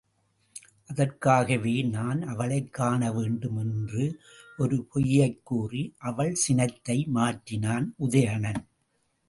அதற்காகவே 0.87 1.81
நான் 1.81 2.21
அவளைக் 2.21 2.73
காண 2.73 3.11
வேண்டும் 3.11 3.57
என்று 3.57 4.19
ஒரு 4.57 4.87
பொய்யைக் 4.93 5.39
கூறி 5.43 5.93
அவள் 5.97 6.33
சினத்தை 6.33 7.07
மாற்றினான் 7.13 7.87
உதயணன். 7.99 8.67